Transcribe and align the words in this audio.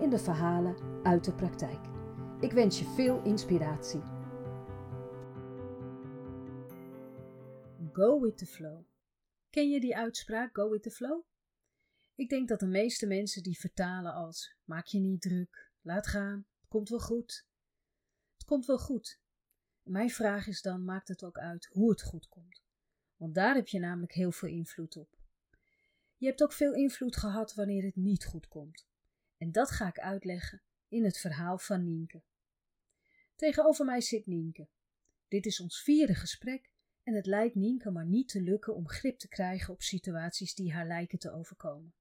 in 0.00 0.10
de 0.10 0.18
verhalen 0.18 1.02
uit 1.02 1.24
de 1.24 1.34
praktijk. 1.34 1.80
Ik 2.40 2.52
wens 2.52 2.78
je 2.78 2.84
veel 2.84 3.22
inspiratie. 3.22 4.00
Go 7.92 8.20
with 8.20 8.38
the 8.38 8.46
flow. 8.46 8.84
Ken 9.50 9.70
je 9.70 9.80
die 9.80 9.96
uitspraak 9.96 10.56
go 10.56 10.70
with 10.70 10.82
the 10.82 10.90
flow? 10.90 11.24
Ik 12.14 12.28
denk 12.28 12.48
dat 12.48 12.60
de 12.60 12.66
meeste 12.66 13.06
mensen 13.06 13.42
die 13.42 13.58
vertalen 13.58 14.12
als 14.12 14.56
maak 14.64 14.86
je 14.86 14.98
niet 14.98 15.20
druk, 15.20 15.72
laat 15.80 16.06
gaan, 16.06 16.46
het 16.60 16.68
komt 16.68 16.88
wel 16.88 17.00
goed. 17.00 17.46
Het 18.36 18.44
komt 18.44 18.66
wel 18.66 18.78
goed. 18.78 19.20
Mijn 19.82 20.10
vraag 20.10 20.46
is 20.46 20.62
dan, 20.62 20.84
maakt 20.84 21.08
het 21.08 21.24
ook 21.24 21.38
uit 21.38 21.68
hoe 21.72 21.90
het 21.90 22.02
goed 22.02 22.28
komt? 22.28 22.62
Want 23.16 23.34
daar 23.34 23.54
heb 23.54 23.68
je 23.68 23.78
namelijk 23.78 24.12
heel 24.12 24.32
veel 24.32 24.48
invloed 24.48 24.96
op. 24.96 25.18
Je 26.16 26.26
hebt 26.26 26.42
ook 26.42 26.52
veel 26.52 26.74
invloed 26.74 27.16
gehad 27.16 27.54
wanneer 27.54 27.84
het 27.84 27.96
niet 27.96 28.24
goed 28.24 28.48
komt. 28.48 28.86
En 29.44 29.52
dat 29.52 29.70
ga 29.70 29.88
ik 29.88 29.98
uitleggen 29.98 30.62
in 30.88 31.04
het 31.04 31.18
verhaal 31.18 31.58
van 31.58 31.84
Nienke. 31.84 32.22
Tegenover 33.34 33.84
mij 33.84 34.00
zit 34.00 34.26
Nienke. 34.26 34.68
Dit 35.28 35.46
is 35.46 35.60
ons 35.60 35.82
vierde 35.82 36.14
gesprek 36.14 36.70
en 37.02 37.14
het 37.14 37.26
lijkt 37.26 37.54
Nienke 37.54 37.90
maar 37.90 38.06
niet 38.06 38.28
te 38.28 38.42
lukken 38.42 38.74
om 38.74 38.88
grip 38.88 39.18
te 39.18 39.28
krijgen 39.28 39.74
op 39.74 39.82
situaties 39.82 40.54
die 40.54 40.72
haar 40.72 40.86
lijken 40.86 41.18
te 41.18 41.32
overkomen. 41.32 41.94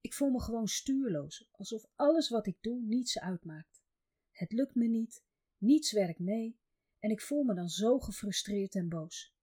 Ik 0.00 0.14
voel 0.14 0.30
me 0.30 0.40
gewoon 0.40 0.68
stuurloos, 0.68 1.48
alsof 1.50 1.86
alles 1.94 2.28
wat 2.28 2.46
ik 2.46 2.56
doe 2.60 2.82
niets 2.82 3.18
uitmaakt. 3.18 3.82
Het 4.30 4.52
lukt 4.52 4.74
me 4.74 4.86
niet, 4.86 5.24
niets 5.58 5.92
werkt 5.92 6.18
mee 6.18 6.58
en 6.98 7.10
ik 7.10 7.20
voel 7.20 7.42
me 7.42 7.54
dan 7.54 7.68
zo 7.68 7.98
gefrustreerd 7.98 8.74
en 8.74 8.88
boos. 8.88 9.34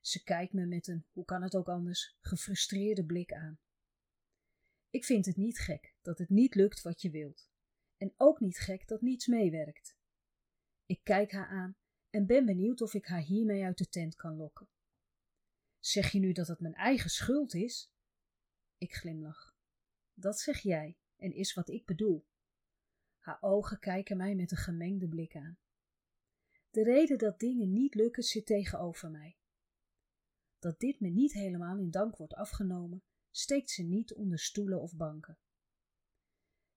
Ze 0.00 0.22
kijkt 0.22 0.52
me 0.52 0.66
met 0.66 0.86
een, 0.86 1.06
hoe 1.10 1.24
kan 1.24 1.42
het 1.42 1.54
ook 1.54 1.68
anders, 1.68 2.16
gefrustreerde 2.20 3.04
blik 3.04 3.32
aan. 3.32 3.60
Ik 4.92 5.04
vind 5.04 5.26
het 5.26 5.36
niet 5.36 5.58
gek 5.58 5.94
dat 6.02 6.18
het 6.18 6.28
niet 6.28 6.54
lukt 6.54 6.82
wat 6.82 7.02
je 7.02 7.10
wilt. 7.10 7.50
En 7.96 8.14
ook 8.16 8.40
niet 8.40 8.58
gek 8.58 8.88
dat 8.88 9.00
niets 9.00 9.26
meewerkt. 9.26 9.96
Ik 10.86 11.00
kijk 11.04 11.32
haar 11.32 11.48
aan 11.48 11.76
en 12.10 12.26
ben 12.26 12.46
benieuwd 12.46 12.80
of 12.80 12.94
ik 12.94 13.06
haar 13.06 13.20
hiermee 13.20 13.64
uit 13.64 13.78
de 13.78 13.88
tent 13.88 14.14
kan 14.14 14.36
lokken. 14.36 14.68
Zeg 15.78 16.12
je 16.12 16.18
nu 16.18 16.32
dat 16.32 16.46
het 16.46 16.60
mijn 16.60 16.74
eigen 16.74 17.10
schuld 17.10 17.54
is? 17.54 17.92
Ik 18.78 18.94
glimlach. 18.94 19.56
Dat 20.14 20.40
zeg 20.40 20.60
jij 20.60 20.98
en 21.16 21.34
is 21.34 21.54
wat 21.54 21.68
ik 21.68 21.86
bedoel. 21.86 22.26
Haar 23.18 23.38
ogen 23.40 23.78
kijken 23.78 24.16
mij 24.16 24.34
met 24.34 24.50
een 24.50 24.56
gemengde 24.56 25.08
blik 25.08 25.36
aan. 25.36 25.58
De 26.70 26.82
reden 26.82 27.18
dat 27.18 27.38
dingen 27.38 27.72
niet 27.72 27.94
lukken 27.94 28.22
zit 28.22 28.46
tegenover 28.46 29.10
mij. 29.10 29.36
Dat 30.58 30.80
dit 30.80 31.00
me 31.00 31.08
niet 31.08 31.32
helemaal 31.32 31.78
in 31.78 31.90
dank 31.90 32.16
wordt 32.16 32.34
afgenomen, 32.34 33.02
steekt 33.32 33.70
ze 33.70 33.82
niet 33.82 34.14
onder 34.14 34.38
stoelen 34.38 34.80
of 34.80 34.96
banken. 34.96 35.38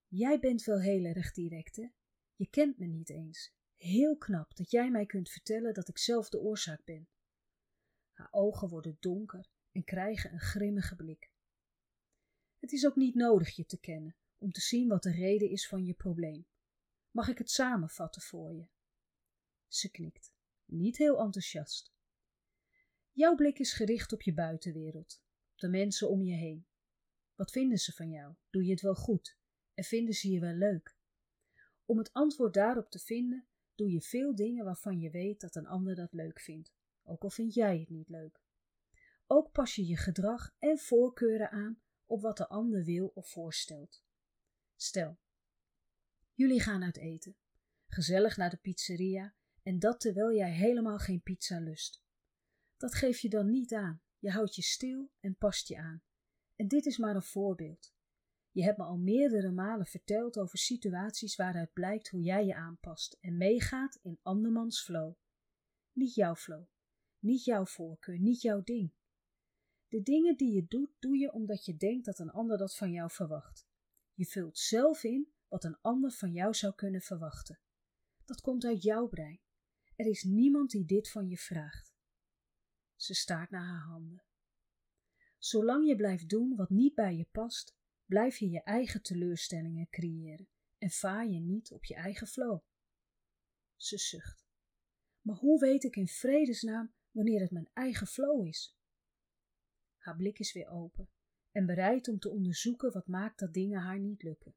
Jij 0.07 0.39
bent 0.39 0.63
wel 0.63 0.79
heel 0.79 1.03
erg 1.03 1.31
direct, 1.31 1.75
hè? 1.75 1.87
Je 2.35 2.49
kent 2.49 2.77
me 2.77 2.85
niet 2.85 3.09
eens. 3.09 3.53
Heel 3.75 4.17
knap 4.17 4.55
dat 4.55 4.71
jij 4.71 4.91
mij 4.91 5.05
kunt 5.05 5.29
vertellen 5.29 5.73
dat 5.73 5.87
ik 5.87 5.97
zelf 5.97 6.29
de 6.29 6.39
oorzaak 6.39 6.83
ben. 6.83 7.07
Haar 8.11 8.27
ogen 8.31 8.69
worden 8.69 8.97
donker 8.99 9.49
en 9.71 9.83
krijgen 9.83 10.33
een 10.33 10.39
grimmige 10.39 10.95
blik. 10.95 11.31
Het 12.59 12.71
is 12.71 12.85
ook 12.85 12.95
niet 12.95 13.15
nodig 13.15 13.55
je 13.55 13.65
te 13.65 13.79
kennen 13.79 14.15
om 14.37 14.51
te 14.51 14.61
zien 14.61 14.87
wat 14.87 15.03
de 15.03 15.11
reden 15.11 15.49
is 15.49 15.67
van 15.67 15.85
je 15.85 15.93
probleem. 15.93 16.47
Mag 17.11 17.27
ik 17.27 17.37
het 17.37 17.49
samenvatten 17.49 18.21
voor 18.21 18.53
je? 18.53 18.67
Ze 19.67 19.91
knikt, 19.91 20.33
niet 20.65 20.97
heel 20.97 21.19
enthousiast. 21.19 21.93
Jouw 23.11 23.35
blik 23.35 23.59
is 23.59 23.73
gericht 23.73 24.13
op 24.13 24.21
je 24.21 24.33
buitenwereld, 24.33 25.23
de 25.55 25.69
mensen 25.69 26.09
om 26.09 26.23
je 26.23 26.35
heen. 26.35 26.65
Wat 27.35 27.51
vinden 27.51 27.77
ze 27.77 27.91
van 27.93 28.09
jou? 28.09 28.35
Doe 28.49 28.65
je 28.65 28.71
het 28.71 28.81
wel 28.81 28.95
goed? 28.95 29.37
En 29.73 29.83
vinden 29.83 30.13
ze 30.13 30.31
je 30.31 30.39
wel 30.39 30.53
leuk? 30.53 30.97
Om 31.85 31.97
het 31.97 32.13
antwoord 32.13 32.53
daarop 32.53 32.89
te 32.89 32.99
vinden, 32.99 33.47
doe 33.75 33.91
je 33.91 34.01
veel 34.01 34.35
dingen 34.35 34.65
waarvan 34.65 34.99
je 34.99 35.09
weet 35.09 35.39
dat 35.39 35.55
een 35.55 35.67
ander 35.67 35.95
dat 35.95 36.13
leuk 36.13 36.39
vindt, 36.39 36.73
ook 37.03 37.23
al 37.23 37.29
vind 37.29 37.53
jij 37.53 37.79
het 37.79 37.89
niet 37.89 38.09
leuk. 38.09 38.43
Ook 39.27 39.51
pas 39.51 39.75
je 39.75 39.85
je 39.85 39.97
gedrag 39.97 40.55
en 40.59 40.77
voorkeuren 40.77 41.51
aan 41.51 41.81
op 42.05 42.21
wat 42.21 42.37
de 42.37 42.47
ander 42.47 42.83
wil 42.83 43.07
of 43.07 43.29
voorstelt. 43.29 44.03
Stel, 44.75 45.19
jullie 46.33 46.61
gaan 46.61 46.83
uit 46.83 46.97
eten, 46.97 47.35
gezellig 47.87 48.37
naar 48.37 48.49
de 48.49 48.57
pizzeria 48.57 49.35
en 49.63 49.79
dat 49.79 49.99
terwijl 49.99 50.33
jij 50.33 50.51
helemaal 50.51 50.97
geen 50.97 51.21
pizza 51.21 51.59
lust. 51.59 52.03
Dat 52.77 52.95
geef 52.95 53.19
je 53.19 53.29
dan 53.29 53.49
niet 53.49 53.73
aan. 53.73 54.01
Je 54.25 54.31
houdt 54.31 54.55
je 54.55 54.61
stil 54.61 55.11
en 55.19 55.35
past 55.35 55.67
je 55.67 55.77
aan. 55.77 56.03
En 56.55 56.67
dit 56.67 56.85
is 56.85 56.97
maar 56.97 57.15
een 57.15 57.23
voorbeeld. 57.23 57.93
Je 58.51 58.63
hebt 58.63 58.77
me 58.77 58.83
al 58.83 58.97
meerdere 58.97 59.51
malen 59.51 59.85
verteld 59.85 60.37
over 60.37 60.57
situaties 60.57 61.35
waaruit 61.35 61.73
blijkt 61.73 62.09
hoe 62.09 62.21
jij 62.21 62.45
je 62.45 62.55
aanpast 62.55 63.17
en 63.19 63.37
meegaat 63.37 63.99
in 64.01 64.19
andermans 64.21 64.83
flow. 64.83 65.13
Niet 65.91 66.13
jouw 66.13 66.35
flow, 66.35 66.65
niet 67.19 67.43
jouw 67.43 67.65
voorkeur, 67.65 68.19
niet 68.19 68.41
jouw 68.41 68.63
ding. 68.63 68.93
De 69.87 70.01
dingen 70.01 70.37
die 70.37 70.53
je 70.53 70.65
doet, 70.67 70.91
doe 70.99 71.17
je 71.17 71.31
omdat 71.31 71.65
je 71.65 71.77
denkt 71.77 72.05
dat 72.05 72.19
een 72.19 72.31
ander 72.31 72.57
dat 72.57 72.75
van 72.75 72.91
jou 72.91 73.11
verwacht. 73.11 73.67
Je 74.13 74.25
vult 74.25 74.57
zelf 74.57 75.03
in 75.03 75.31
wat 75.47 75.63
een 75.63 75.77
ander 75.81 76.11
van 76.11 76.31
jou 76.31 76.53
zou 76.53 76.75
kunnen 76.75 77.01
verwachten. 77.01 77.59
Dat 78.23 78.41
komt 78.41 78.65
uit 78.65 78.81
jouw 78.81 79.07
brein. 79.07 79.39
Er 79.95 80.05
is 80.05 80.23
niemand 80.23 80.69
die 80.69 80.85
dit 80.85 81.11
van 81.11 81.27
je 81.27 81.37
vraagt. 81.37 81.94
Ze 82.95 83.13
staart 83.13 83.49
naar 83.49 83.67
haar 83.67 83.85
handen. 83.87 84.23
Zolang 85.37 85.87
je 85.87 85.95
blijft 85.95 86.29
doen 86.29 86.55
wat 86.55 86.69
niet 86.69 86.95
bij 86.95 87.15
je 87.15 87.27
past, 87.31 87.75
blijf 88.05 88.37
je 88.37 88.49
je 88.49 88.63
eigen 88.63 89.01
teleurstellingen 89.01 89.89
creëren 89.89 90.47
en 90.77 90.89
vaar 90.89 91.27
je 91.27 91.39
niet 91.39 91.71
op 91.71 91.85
je 91.85 91.95
eigen 91.95 92.27
flow. 92.27 92.59
Ze 93.75 93.97
zucht. 93.97 94.45
Maar 95.21 95.35
hoe 95.35 95.59
weet 95.59 95.83
ik 95.83 95.95
in 95.95 96.07
vredesnaam 96.07 96.93
wanneer 97.11 97.41
het 97.41 97.51
mijn 97.51 97.69
eigen 97.73 98.07
flow 98.07 98.47
is? 98.47 98.77
Haar 99.97 100.15
blik 100.15 100.39
is 100.39 100.53
weer 100.53 100.67
open 100.67 101.09
en 101.51 101.65
bereid 101.65 102.07
om 102.07 102.19
te 102.19 102.29
onderzoeken 102.29 102.91
wat 102.91 103.07
maakt 103.07 103.39
dat 103.39 103.53
dingen 103.53 103.79
haar 103.79 103.99
niet 103.99 104.23
lukken. 104.23 104.55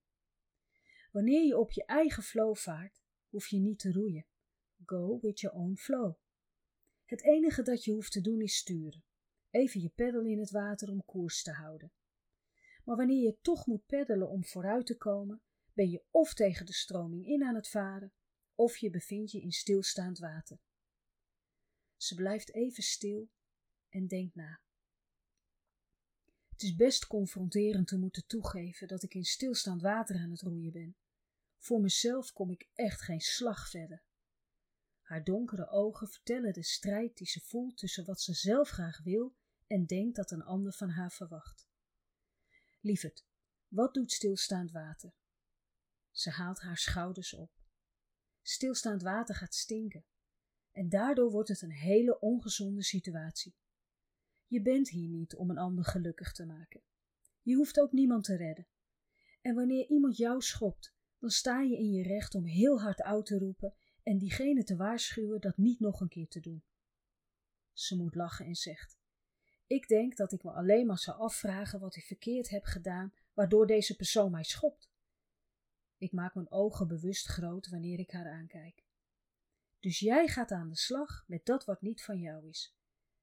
Wanneer 1.10 1.44
je 1.44 1.58
op 1.58 1.70
je 1.70 1.84
eigen 1.84 2.22
flow 2.22 2.56
vaart, 2.56 3.02
hoef 3.28 3.46
je 3.46 3.58
niet 3.58 3.78
te 3.78 3.92
roeien. 3.92 4.26
Go 4.84 5.18
with 5.20 5.40
your 5.40 5.56
own 5.56 5.76
flow. 5.76 6.14
Het 7.08 7.22
enige 7.22 7.62
dat 7.62 7.84
je 7.84 7.92
hoeft 7.92 8.12
te 8.12 8.20
doen 8.20 8.40
is 8.40 8.56
sturen. 8.56 9.04
Even 9.50 9.80
je 9.80 9.88
peddel 9.88 10.24
in 10.24 10.38
het 10.38 10.50
water 10.50 10.90
om 10.90 11.04
koers 11.04 11.42
te 11.42 11.52
houden. 11.52 11.92
Maar 12.84 12.96
wanneer 12.96 13.22
je 13.22 13.38
toch 13.40 13.66
moet 13.66 13.86
peddelen 13.86 14.28
om 14.28 14.44
vooruit 14.44 14.86
te 14.86 14.96
komen, 14.96 15.42
ben 15.72 15.90
je 15.90 16.04
of 16.10 16.34
tegen 16.34 16.66
de 16.66 16.72
stroming 16.72 17.26
in 17.26 17.42
aan 17.42 17.54
het 17.54 17.68
varen, 17.68 18.12
of 18.54 18.76
je 18.76 18.90
bevindt 18.90 19.30
je 19.30 19.40
in 19.40 19.52
stilstaand 19.52 20.18
water. 20.18 20.60
Ze 21.96 22.14
blijft 22.14 22.54
even 22.54 22.82
stil 22.82 23.30
en 23.88 24.06
denkt 24.06 24.34
na. 24.34 24.60
Het 26.48 26.62
is 26.62 26.74
best 26.74 27.06
confronterend 27.06 27.86
te 27.86 27.98
moeten 27.98 28.26
toegeven 28.26 28.88
dat 28.88 29.02
ik 29.02 29.14
in 29.14 29.24
stilstaand 29.24 29.82
water 29.82 30.16
aan 30.16 30.30
het 30.30 30.40
roeien 30.40 30.72
ben. 30.72 30.96
Voor 31.58 31.80
mezelf 31.80 32.32
kom 32.32 32.50
ik 32.50 32.68
echt 32.74 33.00
geen 33.00 33.20
slag 33.20 33.68
verder. 33.70 34.02
Haar 35.08 35.24
donkere 35.24 35.68
ogen 35.68 36.08
vertellen 36.08 36.52
de 36.52 36.62
strijd 36.62 37.16
die 37.16 37.26
ze 37.26 37.40
voelt 37.40 37.76
tussen 37.76 38.04
wat 38.04 38.20
ze 38.20 38.32
zelf 38.32 38.68
graag 38.68 39.02
wil 39.02 39.36
en 39.66 39.86
denkt 39.86 40.16
dat 40.16 40.30
een 40.30 40.42
ander 40.42 40.72
van 40.72 40.88
haar 40.88 41.12
verwacht. 41.12 41.68
Lieverd, 42.80 43.26
wat 43.68 43.94
doet 43.94 44.12
stilstaand 44.12 44.70
water? 44.70 45.14
Ze 46.10 46.30
haalt 46.30 46.60
haar 46.60 46.76
schouders 46.76 47.34
op. 47.34 47.50
Stilstaand 48.42 49.02
water 49.02 49.34
gaat 49.34 49.54
stinken 49.54 50.04
en 50.72 50.88
daardoor 50.88 51.30
wordt 51.30 51.48
het 51.48 51.62
een 51.62 51.72
hele 51.72 52.20
ongezonde 52.20 52.82
situatie. 52.82 53.56
Je 54.46 54.62
bent 54.62 54.88
hier 54.88 55.08
niet 55.08 55.34
om 55.34 55.50
een 55.50 55.58
ander 55.58 55.84
gelukkig 55.84 56.32
te 56.32 56.46
maken. 56.46 56.82
Je 57.42 57.54
hoeft 57.54 57.80
ook 57.80 57.92
niemand 57.92 58.24
te 58.24 58.36
redden. 58.36 58.66
En 59.40 59.54
wanneer 59.54 59.88
iemand 59.88 60.16
jou 60.16 60.40
schopt, 60.40 60.94
dan 61.18 61.30
sta 61.30 61.60
je 61.60 61.76
in 61.76 61.90
je 61.90 62.02
recht 62.02 62.34
om 62.34 62.44
heel 62.44 62.80
hard 62.80 63.02
uit 63.02 63.26
te 63.26 63.38
roepen 63.38 63.74
en 64.08 64.18
diegene 64.18 64.64
te 64.64 64.76
waarschuwen 64.76 65.40
dat 65.40 65.56
niet 65.56 65.80
nog 65.80 66.00
een 66.00 66.08
keer 66.08 66.28
te 66.28 66.40
doen. 66.40 66.64
Ze 67.72 67.96
moet 67.96 68.14
lachen 68.14 68.46
en 68.46 68.54
zegt: 68.54 68.98
Ik 69.66 69.88
denk 69.88 70.16
dat 70.16 70.32
ik 70.32 70.42
me 70.42 70.52
alleen 70.52 70.86
maar 70.86 70.98
zou 70.98 71.18
afvragen 71.18 71.80
wat 71.80 71.96
ik 71.96 72.04
verkeerd 72.04 72.48
heb 72.48 72.64
gedaan, 72.64 73.14
waardoor 73.32 73.66
deze 73.66 73.96
persoon 73.96 74.30
mij 74.30 74.44
schopt. 74.44 74.90
Ik 75.96 76.12
maak 76.12 76.34
mijn 76.34 76.50
ogen 76.50 76.88
bewust 76.88 77.26
groot 77.26 77.68
wanneer 77.68 77.98
ik 77.98 78.10
haar 78.10 78.30
aankijk. 78.30 78.84
Dus 79.80 79.98
jij 79.98 80.28
gaat 80.28 80.50
aan 80.50 80.68
de 80.68 80.76
slag 80.76 81.24
met 81.26 81.46
dat 81.46 81.64
wat 81.64 81.82
niet 81.82 82.04
van 82.04 82.20
jou 82.20 82.48
is. 82.48 82.76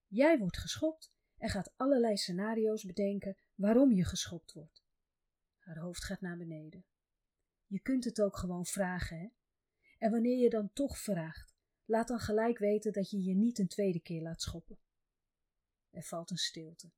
Jij 0.07 0.37
wordt 0.37 0.57
geschopt 0.57 1.13
en 1.37 1.49
gaat 1.49 1.73
allerlei 1.75 2.17
scenario's 2.17 2.83
bedenken 2.83 3.37
waarom 3.55 3.91
je 3.91 4.05
geschopt 4.05 4.53
wordt. 4.53 4.83
Haar 5.57 5.77
hoofd 5.77 6.03
gaat 6.03 6.21
naar 6.21 6.37
beneden. 6.37 6.85
Je 7.67 7.79
kunt 7.79 8.03
het 8.03 8.21
ook 8.21 8.37
gewoon 8.37 8.65
vragen, 8.65 9.19
hè? 9.19 9.27
En 9.97 10.12
wanneer 10.12 10.38
je 10.38 10.50
dan 10.50 10.74
toch 10.74 10.97
vraagt, 10.97 11.56
laat 11.86 12.07
dan 12.07 12.19
gelijk 12.19 12.57
weten 12.57 12.94
dat 12.94 13.09
je 13.09 13.24
je 13.24 13.36
niet 13.36 13.59
een 13.59 13.68
tweede 13.68 14.00
keer 14.00 14.21
laat 14.21 14.42
schoppen. 14.42 14.80
Er 15.89 16.03
valt 16.03 16.30
een 16.30 16.38
stilte. 16.38 16.92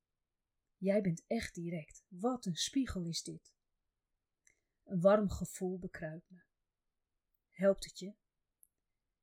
Jij 0.78 1.02
bent 1.02 1.24
echt 1.28 1.56
direct. 1.56 2.04
Wat 2.08 2.46
een 2.46 2.56
spiegel 2.56 3.06
is 3.06 3.24
dit. 3.24 3.56
Een 4.84 5.02
warm 5.02 5.30
gevoel 5.30 5.80
bekruipt 5.80 6.30
me. 6.30 6.42
Helpt 7.50 7.84
het 7.84 8.00
je? 8.00 8.14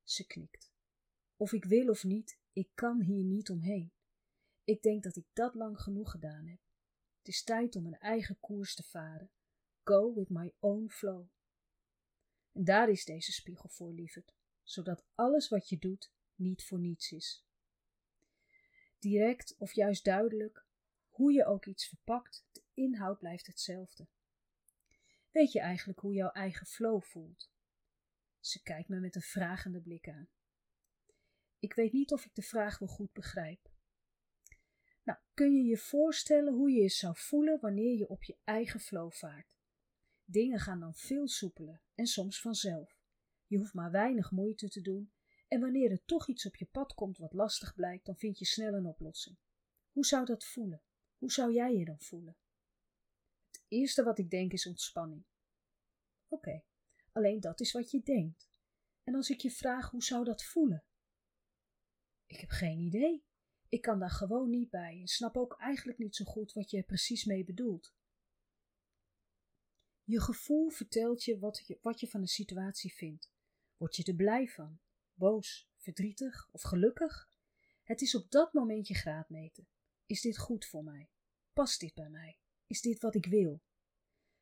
Ze 0.02 0.26
knikt. 0.26 0.72
Of 1.36 1.52
ik 1.52 1.64
wil 1.64 1.88
of 1.88 2.04
niet, 2.04 2.38
ik 2.52 2.70
kan 2.74 3.00
hier 3.00 3.24
niet 3.24 3.50
omheen. 3.50 3.92
Ik 4.64 4.82
denk 4.82 5.02
dat 5.02 5.16
ik 5.16 5.26
dat 5.32 5.54
lang 5.54 5.80
genoeg 5.80 6.10
gedaan 6.10 6.46
heb. 6.46 6.60
Het 7.18 7.28
is 7.28 7.42
tijd 7.42 7.76
om 7.76 7.86
een 7.86 7.98
eigen 7.98 8.40
koers 8.40 8.74
te 8.74 8.82
varen. 8.82 9.30
Go 9.84 10.14
with 10.14 10.28
my 10.28 10.54
own 10.58 10.88
flow. 10.88 11.28
En 12.54 12.64
daar 12.64 12.88
is 12.88 13.04
deze 13.04 13.32
spiegel 13.32 13.68
voor, 13.68 13.92
lieverd, 13.92 14.34
zodat 14.62 15.04
alles 15.14 15.48
wat 15.48 15.68
je 15.68 15.78
doet 15.78 16.12
niet 16.34 16.64
voor 16.64 16.78
niets 16.78 17.12
is. 17.12 17.46
Direct 18.98 19.54
of 19.58 19.72
juist 19.72 20.04
duidelijk, 20.04 20.66
hoe 21.08 21.32
je 21.32 21.44
ook 21.44 21.66
iets 21.66 21.88
verpakt, 21.88 22.46
de 22.52 22.62
inhoud 22.74 23.18
blijft 23.18 23.46
hetzelfde. 23.46 24.06
Weet 25.30 25.52
je 25.52 25.60
eigenlijk 25.60 25.98
hoe 25.98 26.12
jouw 26.12 26.30
eigen 26.30 26.66
flow 26.66 27.02
voelt? 27.02 27.50
Ze 28.40 28.62
kijkt 28.62 28.88
me 28.88 29.00
met 29.00 29.14
een 29.14 29.22
vragende 29.22 29.80
blik 29.80 30.08
aan. 30.08 30.28
Ik 31.58 31.74
weet 31.74 31.92
niet 31.92 32.12
of 32.12 32.24
ik 32.24 32.34
de 32.34 32.42
vraag 32.42 32.78
wel 32.78 32.88
goed 32.88 33.12
begrijp. 33.12 33.70
Nou, 35.02 35.18
kun 35.34 35.52
je 35.56 35.62
je 35.62 35.78
voorstellen 35.78 36.54
hoe 36.54 36.70
je 36.70 36.82
je 36.82 36.88
zou 36.88 37.16
voelen 37.16 37.60
wanneer 37.60 37.98
je 37.98 38.08
op 38.08 38.22
je 38.22 38.36
eigen 38.44 38.80
flow 38.80 39.12
vaart? 39.12 39.53
Dingen 40.34 40.60
gaan 40.60 40.80
dan 40.80 40.94
veel 40.94 41.28
soepeler 41.28 41.82
en 41.94 42.06
soms 42.06 42.40
vanzelf. 42.40 42.98
Je 43.46 43.58
hoeft 43.58 43.74
maar 43.74 43.90
weinig 43.90 44.30
moeite 44.30 44.68
te 44.68 44.80
doen 44.80 45.12
en 45.48 45.60
wanneer 45.60 45.90
er 45.90 46.04
toch 46.04 46.28
iets 46.28 46.46
op 46.46 46.56
je 46.56 46.66
pad 46.66 46.94
komt 46.94 47.18
wat 47.18 47.32
lastig 47.32 47.74
blijkt, 47.74 48.06
dan 48.06 48.16
vind 48.16 48.38
je 48.38 48.44
snel 48.44 48.74
een 48.74 48.86
oplossing. 48.86 49.36
Hoe 49.90 50.06
zou 50.06 50.24
dat 50.24 50.44
voelen? 50.44 50.82
Hoe 51.18 51.32
zou 51.32 51.52
jij 51.52 51.74
je 51.74 51.84
dan 51.84 52.00
voelen? 52.00 52.36
Het 53.50 53.64
eerste 53.68 54.02
wat 54.02 54.18
ik 54.18 54.30
denk 54.30 54.52
is 54.52 54.66
ontspanning. 54.66 55.24
Oké, 56.28 56.62
alleen 57.12 57.40
dat 57.40 57.60
is 57.60 57.72
wat 57.72 57.90
je 57.90 58.02
denkt. 58.02 58.50
En 59.02 59.14
als 59.14 59.30
ik 59.30 59.40
je 59.40 59.50
vraag 59.50 59.90
hoe 59.90 60.02
zou 60.02 60.24
dat 60.24 60.44
voelen? 60.44 60.84
Ik 62.26 62.40
heb 62.40 62.50
geen 62.50 62.78
idee. 62.78 63.24
Ik 63.68 63.82
kan 63.82 63.98
daar 63.98 64.10
gewoon 64.10 64.50
niet 64.50 64.70
bij 64.70 65.00
en 65.00 65.08
snap 65.08 65.36
ook 65.36 65.56
eigenlijk 65.58 65.98
niet 65.98 66.16
zo 66.16 66.24
goed 66.24 66.52
wat 66.52 66.70
je 66.70 66.76
er 66.76 66.84
precies 66.84 67.24
mee 67.24 67.44
bedoelt. 67.44 67.94
Je 70.04 70.20
gevoel 70.20 70.68
vertelt 70.68 71.24
je 71.24 71.38
wat, 71.38 71.66
je 71.66 71.78
wat 71.82 72.00
je 72.00 72.08
van 72.08 72.20
de 72.20 72.28
situatie 72.28 72.94
vindt. 72.94 73.30
Word 73.76 73.96
je 73.96 74.04
er 74.04 74.14
blij 74.14 74.48
van, 74.48 74.80
boos, 75.14 75.68
verdrietig 75.76 76.48
of 76.52 76.62
gelukkig? 76.62 77.28
Het 77.82 78.00
is 78.00 78.14
op 78.14 78.30
dat 78.30 78.52
moment 78.52 78.88
je 78.88 78.94
graadmeten. 78.94 79.68
Is 80.06 80.20
dit 80.20 80.38
goed 80.38 80.66
voor 80.66 80.84
mij? 80.84 81.10
Past 81.52 81.80
dit 81.80 81.94
bij 81.94 82.08
mij? 82.08 82.38
Is 82.66 82.80
dit 82.80 83.00
wat 83.00 83.14
ik 83.14 83.26
wil? 83.26 83.62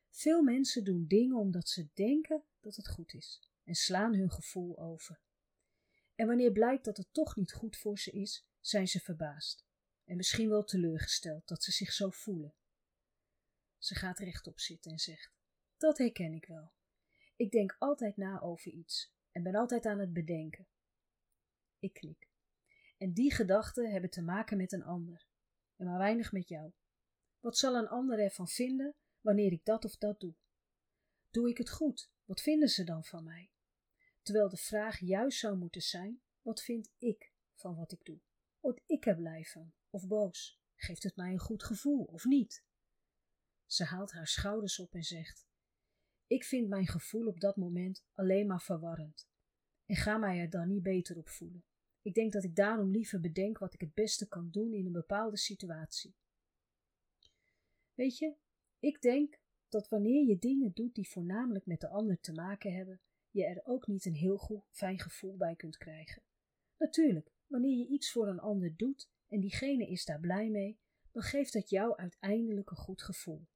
Veel 0.09 0.43
mensen 0.43 0.83
doen 0.83 1.07
dingen 1.07 1.37
omdat 1.37 1.69
ze 1.69 1.89
denken 1.93 2.43
dat 2.59 2.75
het 2.75 2.87
goed 2.87 3.13
is 3.13 3.51
en 3.63 3.75
slaan 3.75 4.15
hun 4.15 4.31
gevoel 4.31 4.77
over. 4.79 5.21
En 6.15 6.27
wanneer 6.27 6.51
blijkt 6.51 6.85
dat 6.85 6.97
het 6.97 7.13
toch 7.13 7.35
niet 7.35 7.53
goed 7.53 7.77
voor 7.77 7.99
ze 7.99 8.11
is, 8.11 8.45
zijn 8.59 8.87
ze 8.87 8.99
verbaasd 8.99 9.65
en 10.03 10.15
misschien 10.15 10.49
wel 10.49 10.63
teleurgesteld 10.63 11.47
dat 11.47 11.63
ze 11.63 11.71
zich 11.71 11.91
zo 11.91 12.09
voelen. 12.09 12.55
Ze 13.77 13.95
gaat 13.95 14.19
rechtop 14.19 14.59
zitten 14.59 14.91
en 14.91 14.99
zegt: 14.99 15.31
Dat 15.83 15.97
herken 15.97 16.33
ik 16.33 16.45
wel. 16.45 16.71
Ik 17.35 17.51
denk 17.51 17.75
altijd 17.79 18.17
na 18.17 18.41
over 18.41 18.71
iets 18.71 19.13
en 19.31 19.43
ben 19.43 19.55
altijd 19.55 19.85
aan 19.85 19.99
het 19.99 20.13
bedenken. 20.13 20.67
Ik 21.79 21.93
knik. 21.93 22.29
En 22.97 23.13
die 23.13 23.33
gedachten 23.33 23.91
hebben 23.91 24.09
te 24.09 24.21
maken 24.21 24.57
met 24.57 24.71
een 24.71 24.83
ander 24.83 25.27
en 25.75 25.85
maar 25.85 25.97
weinig 25.97 26.31
met 26.31 26.47
jou. 26.47 26.71
Wat 27.39 27.57
zal 27.57 27.75
een 27.75 27.87
ander 27.87 28.19
ervan 28.19 28.47
vinden 28.47 28.95
wanneer 29.21 29.51
ik 29.51 29.65
dat 29.65 29.85
of 29.85 29.97
dat 29.97 30.19
doe? 30.19 30.35
Doe 31.29 31.49
ik 31.49 31.57
het 31.57 31.69
goed? 31.69 32.11
Wat 32.25 32.41
vinden 32.41 32.69
ze 32.69 32.83
dan 32.83 33.03
van 33.03 33.23
mij? 33.23 33.51
Terwijl 34.21 34.49
de 34.49 34.57
vraag 34.57 34.99
juist 34.99 35.39
zou 35.39 35.57
moeten 35.57 35.81
zijn: 35.81 36.21
wat 36.41 36.61
vind 36.61 36.89
ik 36.97 37.33
van 37.53 37.75
wat 37.75 37.91
ik 37.91 38.05
doe? 38.05 38.19
Word 38.59 38.81
ik 38.85 39.05
er 39.05 39.15
blij 39.15 39.43
van 39.45 39.73
of 39.89 40.07
boos? 40.07 40.61
Geeft 40.75 41.03
het 41.03 41.15
mij 41.15 41.31
een 41.31 41.39
goed 41.39 41.63
gevoel 41.63 42.03
of 42.03 42.25
niet? 42.25 42.63
Ze 43.65 43.83
haalt 43.83 44.11
haar 44.11 44.27
schouders 44.27 44.79
op 44.79 44.93
en 44.93 45.03
zegt: 45.03 45.51
Ik 46.27 46.43
vind 46.43 46.67
mijn 46.67 46.87
gevoel 46.87 47.27
op 47.27 47.39
dat 47.39 47.55
moment 47.55 48.05
alleen 48.13 48.47
maar 48.47 48.61
verwarrend 48.61 49.27
en 49.85 49.95
ga 49.95 50.17
mij 50.17 50.39
er 50.39 50.49
dan 50.49 50.67
niet 50.67 50.83
beter 50.83 51.17
op 51.17 51.29
voelen. 51.29 51.63
Ik 52.01 52.13
denk 52.13 52.33
dat 52.33 52.43
ik 52.43 52.55
daarom 52.55 52.91
liever 52.91 53.19
bedenk 53.19 53.57
wat 53.57 53.73
ik 53.73 53.81
het 53.81 53.93
beste 53.93 54.27
kan 54.27 54.49
doen 54.49 54.73
in 54.73 54.85
een 54.85 54.91
bepaalde 54.91 55.37
situatie. 55.37 56.15
Weet 57.93 58.17
je, 58.17 58.35
ik 58.79 59.01
denk 59.01 59.39
dat 59.69 59.89
wanneer 59.89 60.27
je 60.27 60.39
dingen 60.39 60.71
doet 60.73 60.95
die 60.95 61.09
voornamelijk 61.09 61.65
met 61.65 61.79
de 61.79 61.89
ander 61.89 62.19
te 62.19 62.33
maken 62.33 62.73
hebben, 62.73 63.01
je 63.29 63.45
er 63.45 63.65
ook 63.65 63.87
niet 63.87 64.05
een 64.05 64.15
heel 64.15 64.37
goed, 64.37 64.63
fijn 64.71 64.99
gevoel 64.99 65.37
bij 65.37 65.55
kunt 65.55 65.77
krijgen. 65.77 66.23
Natuurlijk, 66.77 67.31
wanneer 67.47 67.77
je 67.77 67.87
iets 67.87 68.11
voor 68.11 68.27
een 68.27 68.39
ander 68.39 68.75
doet 68.75 69.09
en 69.27 69.39
diegene 69.39 69.87
is 69.87 70.05
daar 70.05 70.19
blij 70.19 70.49
mee, 70.49 70.79
dan 71.11 71.23
geeft 71.23 71.53
dat 71.53 71.69
jou 71.69 71.97
uiteindelijk 71.97 72.69
een 72.69 72.77
goed 72.77 73.01
gevoel. 73.01 73.47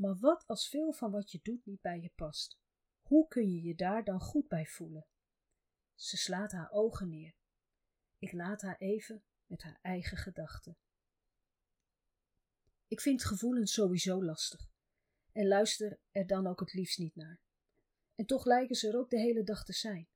Maar 0.00 0.16
wat 0.18 0.46
als 0.46 0.68
veel 0.68 0.92
van 0.92 1.10
wat 1.10 1.30
je 1.30 1.40
doet 1.42 1.64
niet 1.64 1.80
bij 1.80 2.00
je 2.00 2.12
past? 2.14 2.58
Hoe 3.00 3.28
kun 3.28 3.50
je 3.50 3.62
je 3.62 3.74
daar 3.74 4.04
dan 4.04 4.20
goed 4.20 4.48
bij 4.48 4.66
voelen? 4.66 5.06
Ze 5.94 6.16
slaat 6.16 6.52
haar 6.52 6.70
ogen 6.70 7.08
neer. 7.08 7.34
Ik 8.18 8.32
laat 8.32 8.62
haar 8.62 8.76
even 8.76 9.24
met 9.46 9.62
haar 9.62 9.78
eigen 9.82 10.16
gedachten. 10.16 10.78
Ik 12.86 13.00
vind 13.00 13.24
gevoelens 13.24 13.72
sowieso 13.72 14.24
lastig 14.24 14.70
en 15.32 15.46
luister 15.46 16.00
er 16.10 16.26
dan 16.26 16.46
ook 16.46 16.60
het 16.60 16.72
liefst 16.72 16.98
niet 16.98 17.14
naar. 17.14 17.40
En 18.14 18.26
toch 18.26 18.44
lijken 18.44 18.76
ze 18.76 18.88
er 18.88 18.98
ook 18.98 19.10
de 19.10 19.20
hele 19.20 19.42
dag 19.42 19.64
te 19.64 19.72
zijn. 19.72 20.08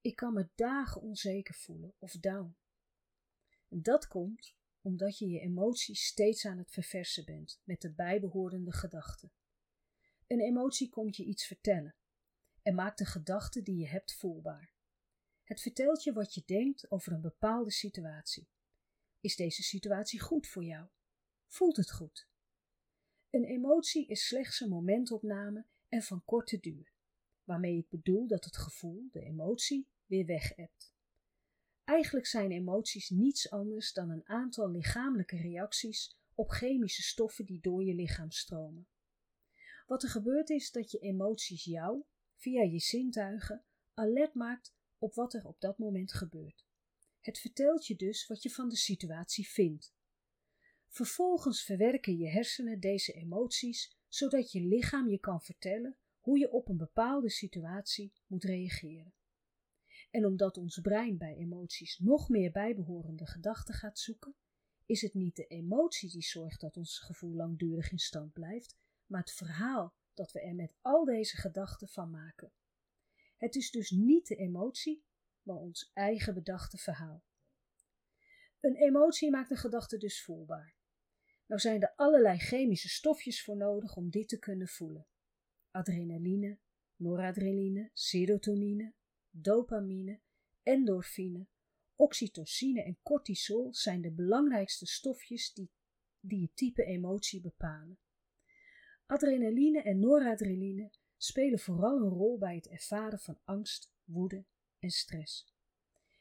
Ik 0.00 0.16
kan 0.16 0.34
me 0.34 0.50
dagen 0.54 1.00
onzeker 1.00 1.54
voelen 1.54 1.94
of 1.98 2.12
down. 2.12 2.56
Dat 3.68 4.06
komt 4.06 4.55
omdat 4.86 5.18
je 5.18 5.28
je 5.28 5.40
emoties 5.40 6.06
steeds 6.06 6.44
aan 6.46 6.58
het 6.58 6.70
verversen 6.70 7.24
bent 7.24 7.60
met 7.64 7.80
de 7.80 7.92
bijbehorende 7.92 8.72
gedachten. 8.72 9.32
Een 10.26 10.40
emotie 10.40 10.88
komt 10.88 11.16
je 11.16 11.24
iets 11.24 11.46
vertellen 11.46 11.96
en 12.62 12.74
maakt 12.74 12.98
de 12.98 13.04
gedachte 13.04 13.62
die 13.62 13.76
je 13.76 13.86
hebt 13.86 14.14
voelbaar. 14.14 14.74
Het 15.42 15.60
vertelt 15.60 16.02
je 16.02 16.12
wat 16.12 16.34
je 16.34 16.42
denkt 16.44 16.90
over 16.90 17.12
een 17.12 17.20
bepaalde 17.20 17.70
situatie. 17.70 18.48
Is 19.20 19.36
deze 19.36 19.62
situatie 19.62 20.20
goed 20.20 20.46
voor 20.46 20.64
jou? 20.64 20.88
Voelt 21.46 21.76
het 21.76 21.90
goed? 21.90 22.28
Een 23.30 23.44
emotie 23.44 24.06
is 24.06 24.26
slechts 24.26 24.60
een 24.60 24.68
momentopname 24.68 25.66
en 25.88 26.02
van 26.02 26.24
korte 26.24 26.58
duur, 26.58 26.92
waarmee 27.44 27.76
ik 27.76 27.88
bedoel 27.88 28.26
dat 28.26 28.44
het 28.44 28.56
gevoel, 28.56 29.08
de 29.12 29.20
emotie, 29.20 29.88
weer 30.04 30.26
weg 30.26 30.54
hebt. 30.54 30.95
Eigenlijk 31.86 32.26
zijn 32.26 32.50
emoties 32.50 33.10
niets 33.10 33.50
anders 33.50 33.92
dan 33.92 34.10
een 34.10 34.28
aantal 34.28 34.70
lichamelijke 34.70 35.36
reacties 35.36 36.18
op 36.34 36.50
chemische 36.50 37.02
stoffen 37.02 37.44
die 37.44 37.60
door 37.60 37.84
je 37.84 37.94
lichaam 37.94 38.30
stromen. 38.30 38.88
Wat 39.86 40.02
er 40.02 40.08
gebeurt 40.08 40.50
is 40.50 40.70
dat 40.70 40.90
je 40.90 40.98
emoties 40.98 41.64
jou, 41.64 42.02
via 42.34 42.62
je 42.62 42.78
zintuigen, 42.78 43.64
alert 43.94 44.34
maakt 44.34 44.74
op 44.98 45.14
wat 45.14 45.34
er 45.34 45.44
op 45.44 45.60
dat 45.60 45.78
moment 45.78 46.12
gebeurt. 46.12 46.64
Het 47.20 47.38
vertelt 47.38 47.86
je 47.86 47.96
dus 47.96 48.26
wat 48.26 48.42
je 48.42 48.50
van 48.50 48.68
de 48.68 48.76
situatie 48.76 49.48
vindt. 49.48 49.94
Vervolgens 50.88 51.64
verwerken 51.64 52.16
je 52.16 52.28
hersenen 52.28 52.80
deze 52.80 53.12
emoties, 53.12 53.96
zodat 54.08 54.52
je 54.52 54.60
lichaam 54.60 55.08
je 55.08 55.18
kan 55.18 55.40
vertellen 55.40 55.96
hoe 56.18 56.38
je 56.38 56.50
op 56.50 56.68
een 56.68 56.76
bepaalde 56.76 57.30
situatie 57.30 58.12
moet 58.26 58.44
reageren. 58.44 59.15
En 60.16 60.26
omdat 60.26 60.56
ons 60.56 60.80
brein 60.80 61.18
bij 61.18 61.36
emoties 61.36 61.98
nog 61.98 62.28
meer 62.28 62.50
bijbehorende 62.50 63.26
gedachten 63.26 63.74
gaat 63.74 63.98
zoeken, 63.98 64.34
is 64.86 65.02
het 65.02 65.14
niet 65.14 65.36
de 65.36 65.46
emotie 65.46 66.10
die 66.10 66.22
zorgt 66.22 66.60
dat 66.60 66.76
ons 66.76 66.98
gevoel 66.98 67.34
langdurig 67.34 67.90
in 67.90 67.98
stand 67.98 68.32
blijft, 68.32 68.76
maar 69.06 69.20
het 69.20 69.32
verhaal 69.32 69.94
dat 70.14 70.32
we 70.32 70.40
er 70.40 70.54
met 70.54 70.74
al 70.80 71.04
deze 71.04 71.36
gedachten 71.36 71.88
van 71.88 72.10
maken. 72.10 72.52
Het 73.36 73.54
is 73.54 73.70
dus 73.70 73.90
niet 73.90 74.26
de 74.26 74.36
emotie, 74.36 75.04
maar 75.42 75.56
ons 75.56 75.90
eigen 75.92 76.34
bedachte 76.34 76.76
verhaal. 76.76 77.24
Een 78.60 78.76
emotie 78.76 79.30
maakt 79.30 79.50
een 79.50 79.56
gedachte 79.56 79.98
dus 79.98 80.22
voelbaar. 80.22 80.74
Nou 81.46 81.60
zijn 81.60 81.82
er 81.82 81.92
allerlei 81.96 82.38
chemische 82.38 82.88
stofjes 82.88 83.44
voor 83.44 83.56
nodig 83.56 83.96
om 83.96 84.10
dit 84.10 84.28
te 84.28 84.38
kunnen 84.38 84.68
voelen. 84.68 85.06
Adrenaline, 85.70 86.58
noradrenaline, 86.96 87.90
serotonine, 87.92 88.94
dopamine, 89.42 90.20
endorfine, 90.62 91.46
oxytocine 91.96 92.82
en 92.82 92.98
cortisol 93.02 93.74
zijn 93.74 94.00
de 94.00 94.10
belangrijkste 94.10 94.86
stofjes 94.86 95.52
die, 95.52 95.70
die 96.20 96.42
het 96.42 96.56
type 96.56 96.84
emotie 96.84 97.40
bepalen. 97.40 97.98
Adrenaline 99.06 99.82
en 99.82 99.98
noradrenaline 99.98 100.90
spelen 101.16 101.58
vooral 101.58 101.96
een 101.96 102.08
rol 102.08 102.38
bij 102.38 102.54
het 102.54 102.68
ervaren 102.68 103.18
van 103.18 103.38
angst, 103.44 103.92
woede 104.04 104.44
en 104.78 104.90
stress. 104.90 105.54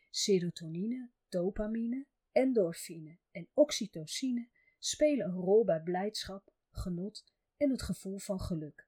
Serotonine, 0.10 1.10
dopamine, 1.30 2.06
endorfine 2.32 3.18
en 3.32 3.48
oxytocine 3.54 4.50
spelen 4.80 5.26
een 5.26 5.40
rol 5.42 5.66
bij 5.66 5.82
blijdschap, 5.82 6.54
genot 6.72 7.24
en 7.58 7.70
het 7.70 7.82
gevoel 7.82 8.18
van 8.18 8.40
geluk. 8.40 8.85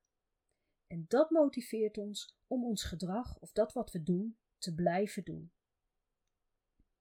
En 0.88 1.06
dat 1.08 1.30
motiveert 1.30 1.98
ons 1.98 2.38
om 2.48 2.66
ons 2.66 2.84
gedrag 2.84 3.40
of 3.40 3.52
dat 3.52 3.74
wat 3.74 3.92
we 3.92 4.04
doen 4.04 4.38
te 4.58 4.74
blijven 4.74 5.24
doen. 5.24 5.52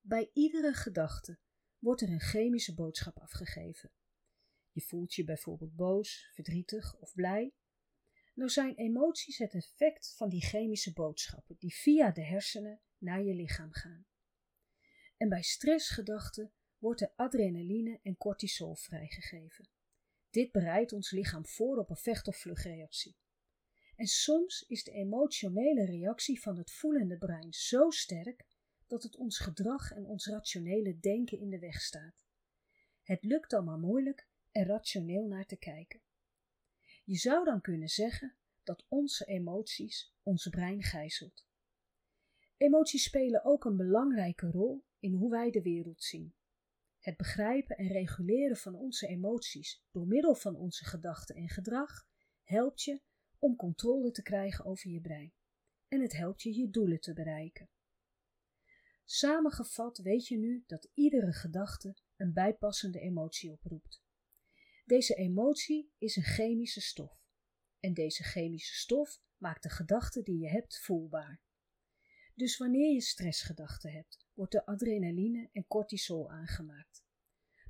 Bij 0.01 0.29
iedere 0.33 0.73
gedachte 0.73 1.39
wordt 1.79 2.01
er 2.01 2.09
een 2.09 2.19
chemische 2.19 2.73
boodschap 2.73 3.19
afgegeven. 3.19 3.91
Je 4.71 4.81
voelt 4.81 5.13
je 5.13 5.23
bijvoorbeeld 5.23 5.75
boos, 5.75 6.29
verdrietig 6.33 6.95
of 6.97 7.13
blij. 7.13 7.53
Nou 8.33 8.49
zijn 8.49 8.75
emoties 8.75 9.37
het 9.37 9.53
effect 9.53 10.15
van 10.15 10.29
die 10.29 10.41
chemische 10.41 10.93
boodschappen 10.93 11.55
die 11.59 11.75
via 11.75 12.11
de 12.11 12.23
hersenen 12.23 12.81
naar 12.97 13.23
je 13.23 13.33
lichaam 13.33 13.71
gaan. 13.71 14.07
En 15.17 15.29
bij 15.29 15.41
stressgedachten 15.41 16.53
wordt 16.77 17.01
er 17.01 17.13
adrenaline 17.15 17.99
en 18.03 18.17
cortisol 18.17 18.75
vrijgegeven. 18.75 19.69
Dit 20.29 20.51
bereidt 20.51 20.93
ons 20.93 21.11
lichaam 21.11 21.45
voor 21.45 21.77
op 21.77 21.89
een 21.89 21.95
vecht- 21.95 22.27
of 22.27 22.37
vluchtreactie. 22.37 23.15
En 23.97 24.07
soms 24.07 24.65
is 24.67 24.83
de 24.83 24.91
emotionele 24.91 25.85
reactie 25.85 26.41
van 26.41 26.57
het 26.57 26.71
voelende 26.71 27.17
brein 27.17 27.53
zo 27.53 27.89
sterk 27.89 28.45
dat 28.87 29.03
het 29.03 29.15
ons 29.15 29.39
gedrag 29.39 29.91
en 29.91 30.05
ons 30.05 30.27
rationele 30.27 30.99
denken 30.99 31.39
in 31.39 31.49
de 31.49 31.59
weg 31.59 31.81
staat. 31.81 32.25
Het 33.01 33.23
lukt 33.23 33.49
dan 33.49 33.65
maar 33.65 33.77
moeilijk 33.77 34.27
er 34.51 34.65
rationeel 34.65 35.27
naar 35.27 35.45
te 35.45 35.57
kijken. 35.57 36.01
Je 37.03 37.15
zou 37.15 37.45
dan 37.45 37.61
kunnen 37.61 37.87
zeggen 37.87 38.35
dat 38.63 38.85
onze 38.87 39.25
emoties 39.25 40.15
ons 40.23 40.47
brein 40.49 40.83
gijzelt. 40.83 41.47
Emoties 42.57 43.03
spelen 43.03 43.43
ook 43.43 43.65
een 43.65 43.77
belangrijke 43.77 44.51
rol 44.51 44.85
in 44.99 45.13
hoe 45.13 45.29
wij 45.29 45.51
de 45.51 45.61
wereld 45.61 46.03
zien. 46.03 46.35
Het 46.99 47.17
begrijpen 47.17 47.77
en 47.77 47.87
reguleren 47.87 48.57
van 48.57 48.75
onze 48.75 49.07
emoties 49.07 49.83
door 49.91 50.07
middel 50.07 50.35
van 50.35 50.55
onze 50.55 50.85
gedachten 50.85 51.35
en 51.35 51.49
gedrag 51.49 52.07
helpt 52.43 52.83
je 52.83 53.01
om 53.39 53.55
controle 53.55 54.11
te 54.11 54.21
krijgen 54.21 54.65
over 54.65 54.89
je 54.89 55.01
brein. 55.01 55.33
En 55.87 56.01
het 56.01 56.13
helpt 56.13 56.41
je 56.41 56.55
je 56.55 56.69
doelen 56.69 56.99
te 56.99 57.13
bereiken. 57.13 57.69
Samengevat 59.05 59.97
weet 59.97 60.27
je 60.27 60.37
nu 60.37 60.63
dat 60.67 60.89
iedere 60.93 61.33
gedachte 61.33 61.97
een 62.15 62.33
bijpassende 62.33 62.99
emotie 62.99 63.51
oproept. 63.51 64.01
Deze 64.85 65.13
emotie 65.13 65.91
is 65.97 66.15
een 66.15 66.23
chemische 66.23 66.81
stof. 66.81 67.25
En 67.79 67.93
deze 67.93 68.23
chemische 68.23 68.75
stof 68.75 69.19
maakt 69.37 69.63
de 69.63 69.69
gedachte 69.69 70.23
die 70.23 70.39
je 70.39 70.49
hebt 70.49 70.79
voelbaar. 70.79 71.41
Dus 72.35 72.57
wanneer 72.57 72.93
je 72.93 73.01
stressgedachten 73.01 73.91
hebt, 73.91 74.25
wordt 74.33 74.53
er 74.53 74.63
adrenaline 74.63 75.49
en 75.51 75.67
cortisol 75.67 76.31
aangemaakt. 76.31 77.05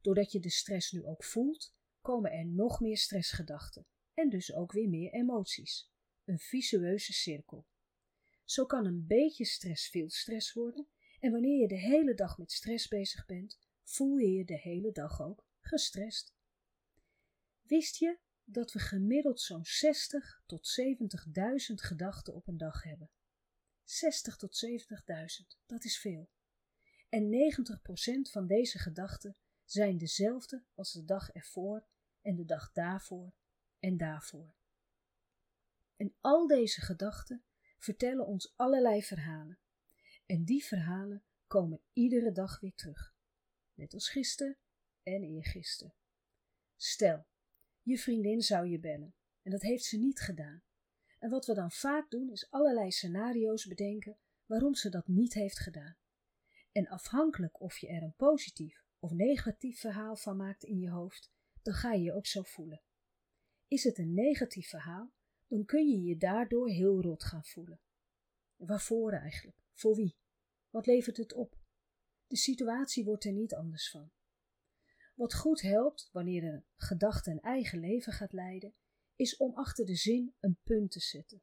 Doordat 0.01 0.31
je 0.31 0.39
de 0.39 0.49
stress 0.49 0.91
nu 0.91 1.05
ook 1.05 1.23
voelt, 1.23 1.75
komen 2.01 2.31
er 2.31 2.45
nog 2.45 2.79
meer 2.79 2.97
stressgedachten 2.97 3.87
en 4.17 4.29
dus 4.29 4.53
ook 4.53 4.71
weer 4.71 4.89
meer 4.89 5.11
emoties. 5.11 5.91
Een 6.25 6.39
visueuze 6.39 7.13
cirkel. 7.13 7.67
Zo 8.43 8.65
kan 8.65 8.85
een 8.85 9.07
beetje 9.07 9.45
stress 9.45 9.89
veel 9.89 10.09
stress 10.09 10.53
worden 10.53 10.87
en 11.19 11.31
wanneer 11.31 11.61
je 11.61 11.67
de 11.67 11.79
hele 11.79 12.13
dag 12.13 12.37
met 12.37 12.51
stress 12.51 12.87
bezig 12.87 13.25
bent, 13.25 13.59
voel 13.83 14.17
je 14.17 14.31
je 14.31 14.45
de 14.45 14.59
hele 14.59 14.91
dag 14.91 15.21
ook 15.21 15.47
gestrest. 15.59 16.35
Wist 17.61 17.97
je 17.97 18.19
dat 18.43 18.71
we 18.71 18.79
gemiddeld 18.79 19.41
zo'n 19.41 19.65
60 19.65 20.43
tot 20.45 20.79
70.000 20.81 21.73
gedachten 21.73 22.33
op 22.33 22.47
een 22.47 22.57
dag 22.57 22.83
hebben? 22.83 23.09
60 23.83 24.37
tot 24.37 24.65
70.000, 24.65 25.57
dat 25.65 25.83
is 25.83 25.99
veel. 25.99 26.29
En 27.09 27.29
90% 28.27 28.31
van 28.31 28.47
deze 28.47 28.79
gedachten 28.79 29.37
zijn 29.65 29.97
dezelfde 29.97 30.63
als 30.73 30.91
de 30.91 31.05
dag 31.05 31.29
ervoor 31.29 31.87
en 32.21 32.35
de 32.35 32.45
dag 32.45 32.71
daarvoor 32.71 33.33
en 33.79 33.97
daarvoor. 33.97 34.55
En 35.95 36.15
al 36.21 36.47
deze 36.47 36.81
gedachten 36.81 37.43
vertellen 37.77 38.25
ons 38.25 38.53
allerlei 38.55 39.03
verhalen. 39.03 39.59
En 40.25 40.43
die 40.43 40.65
verhalen 40.65 41.23
komen 41.47 41.81
iedere 41.93 42.31
dag 42.31 42.59
weer 42.59 42.75
terug. 42.75 43.15
Net 43.73 43.93
als 43.93 44.09
gisteren 44.09 44.57
en 45.03 45.23
eergisteren. 45.23 45.93
Stel, 46.75 47.25
je 47.81 47.97
vriendin 47.97 48.41
zou 48.41 48.67
je 48.67 48.79
bellen 48.79 49.15
en 49.41 49.51
dat 49.51 49.61
heeft 49.61 49.83
ze 49.83 49.97
niet 49.97 50.19
gedaan. 50.19 50.63
En 51.19 51.29
wat 51.29 51.45
we 51.45 51.53
dan 51.53 51.71
vaak 51.71 52.09
doen 52.09 52.29
is 52.29 52.49
allerlei 52.49 52.91
scenario's 52.91 53.65
bedenken 53.65 54.17
waarom 54.45 54.75
ze 54.75 54.89
dat 54.89 55.07
niet 55.07 55.33
heeft 55.33 55.59
gedaan. 55.59 55.97
En 56.71 56.87
afhankelijk 56.87 57.61
of 57.61 57.77
je 57.77 57.87
er 57.87 58.01
een 58.03 58.15
positief 58.15 58.85
of 58.99 59.11
negatief 59.11 59.79
verhaal 59.79 60.15
van 60.15 60.37
maakt 60.37 60.63
in 60.63 60.79
je 60.79 60.89
hoofd, 60.89 61.31
dan 61.61 61.73
ga 61.73 61.93
je 61.93 62.03
je 62.03 62.13
ook 62.13 62.25
zo 62.25 62.41
voelen. 62.41 62.81
Is 63.67 63.83
het 63.83 63.97
een 63.97 64.13
negatief 64.13 64.69
verhaal, 64.69 65.13
dan 65.47 65.65
kun 65.65 65.87
je 65.87 66.01
je 66.01 66.17
daardoor 66.17 66.69
heel 66.69 67.01
rot 67.01 67.23
gaan 67.23 67.45
voelen. 67.45 67.79
Waarvoor 68.55 69.11
eigenlijk? 69.11 69.57
Voor 69.73 69.95
wie? 69.95 70.17
Wat 70.69 70.85
levert 70.85 71.17
het 71.17 71.33
op? 71.33 71.57
De 72.27 72.37
situatie 72.37 73.03
wordt 73.03 73.25
er 73.25 73.31
niet 73.31 73.53
anders 73.53 73.89
van. 73.89 74.11
Wat 75.13 75.33
goed 75.33 75.61
helpt 75.61 76.09
wanneer 76.11 76.43
een 76.43 76.65
gedachte 76.75 77.31
een 77.31 77.39
eigen 77.39 77.79
leven 77.79 78.13
gaat 78.13 78.33
leiden, 78.33 78.75
is 79.15 79.37
om 79.37 79.53
achter 79.55 79.85
de 79.85 79.95
zin 79.95 80.35
een 80.39 80.57
punt 80.63 80.91
te 80.91 80.99
zetten. 80.99 81.41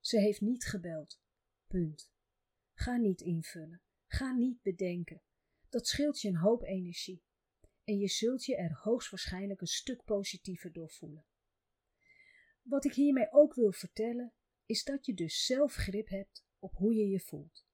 Ze 0.00 0.18
heeft 0.18 0.40
niet 0.40 0.64
gebeld. 0.64 1.20
Punt. 1.66 2.10
Ga 2.72 2.96
niet 2.96 3.20
invullen. 3.20 3.82
Ga 4.06 4.32
niet 4.32 4.62
bedenken. 4.62 5.22
Dat 5.68 5.86
scheelt 5.86 6.20
je 6.20 6.28
een 6.28 6.36
hoop 6.36 6.62
energie. 6.62 7.22
En 7.84 7.98
je 7.98 8.08
zult 8.08 8.44
je 8.44 8.56
er 8.56 8.78
hoogstwaarschijnlijk 8.82 9.60
een 9.60 9.66
stuk 9.66 10.04
positiever 10.04 10.72
door 10.72 10.90
voelen. 10.90 11.24
Wat 12.62 12.84
ik 12.84 12.94
hiermee 12.94 13.32
ook 13.32 13.54
wil 13.54 13.72
vertellen, 13.72 14.32
is 14.66 14.84
dat 14.84 15.06
je 15.06 15.14
dus 15.14 15.44
zelf 15.44 15.74
grip 15.74 16.08
hebt 16.08 16.44
op 16.58 16.74
hoe 16.74 16.94
je 16.94 17.08
je 17.08 17.20
voelt. 17.20 17.66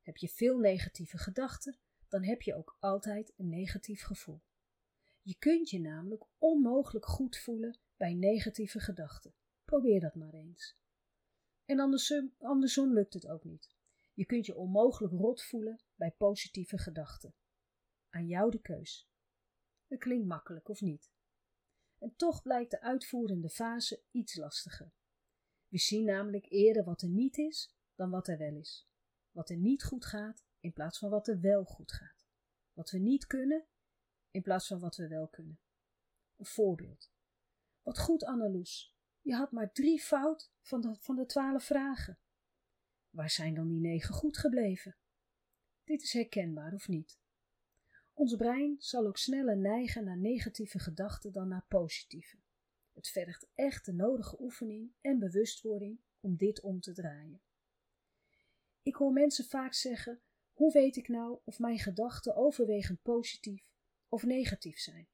Heb 0.00 0.16
je 0.16 0.28
veel 0.28 0.58
negatieve 0.58 1.18
gedachten, 1.18 1.78
dan 2.08 2.24
heb 2.24 2.42
je 2.42 2.54
ook 2.54 2.76
altijd 2.80 3.32
een 3.36 3.48
negatief 3.48 4.02
gevoel. 4.02 4.42
Je 5.22 5.36
kunt 5.38 5.70
je 5.70 5.80
namelijk 5.80 6.24
onmogelijk 6.38 7.06
goed 7.06 7.36
voelen 7.38 7.78
bij 7.96 8.14
negatieve 8.14 8.80
gedachten. 8.80 9.34
Probeer 9.64 10.00
dat 10.00 10.14
maar 10.14 10.34
eens. 10.34 10.76
En 11.64 11.80
andersom, 11.80 12.34
andersom 12.38 12.92
lukt 12.92 13.14
het 13.14 13.26
ook 13.28 13.44
niet. 13.44 13.74
Je 14.12 14.26
kunt 14.26 14.46
je 14.46 14.56
onmogelijk 14.56 15.12
rot 15.12 15.42
voelen 15.42 15.82
bij 15.94 16.10
positieve 16.10 16.78
gedachten. 16.78 17.34
Aan 18.08 18.26
jou 18.26 18.50
de 18.50 18.60
keus. 18.60 19.08
Het 19.86 19.98
klinkt 19.98 20.26
makkelijk 20.26 20.68
of 20.68 20.80
niet? 20.80 21.10
En 21.98 22.16
toch 22.16 22.42
blijkt 22.42 22.70
de 22.70 22.80
uitvoerende 22.80 23.48
fase 23.48 24.02
iets 24.10 24.34
lastiger. 24.34 24.92
We 25.68 25.78
zien 25.78 26.04
namelijk 26.04 26.46
eerder 26.50 26.84
wat 26.84 27.02
er 27.02 27.08
niet 27.08 27.38
is 27.38 27.74
dan 27.94 28.10
wat 28.10 28.28
er 28.28 28.38
wel 28.38 28.56
is. 28.56 28.88
Wat 29.30 29.50
er 29.50 29.56
niet 29.56 29.84
goed 29.84 30.04
gaat 30.04 30.44
in 30.60 30.72
plaats 30.72 30.98
van 30.98 31.10
wat 31.10 31.28
er 31.28 31.40
wel 31.40 31.64
goed 31.64 31.92
gaat. 31.92 32.26
Wat 32.72 32.90
we 32.90 32.98
niet 32.98 33.26
kunnen 33.26 33.66
in 34.30 34.42
plaats 34.42 34.66
van 34.66 34.78
wat 34.78 34.96
we 34.96 35.08
wel 35.08 35.28
kunnen. 35.28 35.60
Een 36.36 36.46
voorbeeld. 36.46 37.12
Wat 37.82 37.98
goed, 37.98 38.24
Anneloes. 38.24 38.94
Je 39.20 39.34
had 39.34 39.52
maar 39.52 39.72
drie 39.72 40.00
fout 40.00 40.52
van 40.60 40.96
van 41.00 41.16
de 41.16 41.26
twaalf 41.26 41.64
vragen. 41.64 42.18
Waar 43.10 43.30
zijn 43.30 43.54
dan 43.54 43.68
die 43.68 43.80
negen 43.80 44.14
goed 44.14 44.38
gebleven? 44.38 44.96
Dit 45.84 46.02
is 46.02 46.12
herkenbaar 46.12 46.72
of 46.72 46.88
niet? 46.88 47.18
Ons 48.18 48.36
brein 48.36 48.76
zal 48.78 49.06
ook 49.06 49.18
sneller 49.18 49.56
neigen 49.56 50.04
naar 50.04 50.18
negatieve 50.18 50.78
gedachten 50.78 51.32
dan 51.32 51.48
naar 51.48 51.64
positieve. 51.68 52.36
Het 52.92 53.08
vergt 53.08 53.48
echt 53.54 53.84
de 53.84 53.92
nodige 53.92 54.40
oefening 54.40 54.92
en 55.00 55.18
bewustwording 55.18 56.00
om 56.20 56.36
dit 56.36 56.60
om 56.60 56.80
te 56.80 56.92
draaien. 56.92 57.40
Ik 58.82 58.94
hoor 58.94 59.12
mensen 59.12 59.44
vaak 59.44 59.74
zeggen: 59.74 60.20
hoe 60.52 60.72
weet 60.72 60.96
ik 60.96 61.08
nou 61.08 61.38
of 61.44 61.58
mijn 61.58 61.78
gedachten 61.78 62.36
overwegend 62.36 63.02
positief 63.02 63.72
of 64.08 64.24
negatief 64.24 64.78
zijn? 64.78 65.08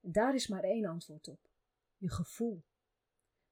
Daar 0.00 0.34
is 0.34 0.48
maar 0.48 0.64
één 0.64 0.84
antwoord 0.84 1.28
op: 1.28 1.50
je 1.96 2.10
gevoel. 2.10 2.64